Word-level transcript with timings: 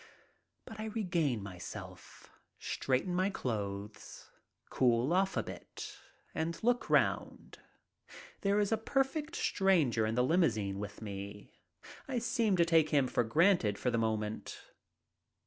But 0.65 0.79
I 0.79 0.85
regain 0.85 1.43
myself, 1.43 2.31
straighten 2.57 3.13
my 3.13 3.29
clothes, 3.29 4.31
cool 4.71 5.13
off 5.13 5.37
a 5.37 5.43
bit, 5.43 5.95
and 6.33 6.57
look 6.63 6.89
round. 6.89 7.59
There 8.41 8.59
is 8.59 8.71
a 8.71 8.77
perfect 8.77 9.35
stranger 9.35 10.07
in 10.07 10.15
the 10.15 10.23
limousine 10.23 10.79
with 10.79 11.03
me. 11.03 11.53
I 12.07 12.17
seem 12.17 12.57
to 12.57 12.65
take 12.65 12.89
him 12.89 13.05
for 13.05 13.23
granted 13.23 13.77
for 13.77 13.91
the 13.91 13.99
moment. 13.99 14.59